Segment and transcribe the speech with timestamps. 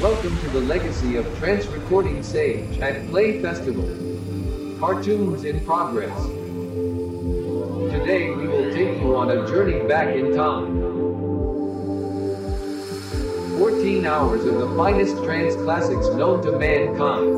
[0.00, 3.84] Welcome to the legacy of Trance Recording Sage at Play Festival.
[4.80, 6.18] Cartoons in progress.
[7.92, 10.80] Today we will take you on a journey back in time.
[13.58, 17.32] 14 hours of the finest trance classics known to mankind.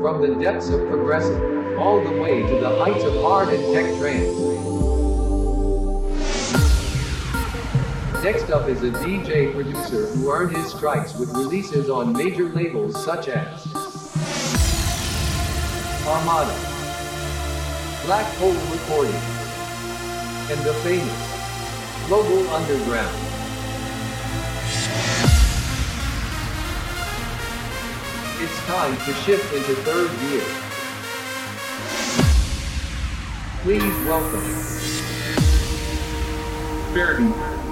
[0.00, 3.98] From the depths of progressive, all the way to the heights of hard and tech
[3.98, 4.51] trance.
[8.22, 12.94] Next up is a DJ producer who earned his stripes with releases on major labels
[13.04, 13.66] such as
[16.06, 16.54] Armada,
[18.06, 19.12] Black Hole Recording,
[20.52, 23.16] and the famous Global Underground.
[28.38, 30.46] It's time to shift into third gear.
[33.64, 34.72] Please welcome
[36.94, 37.71] Barry.